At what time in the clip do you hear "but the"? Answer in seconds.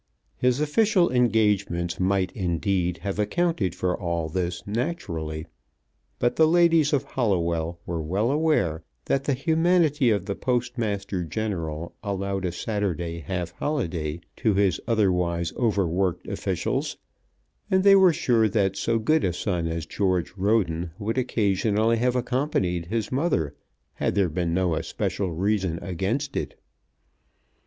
6.17-6.47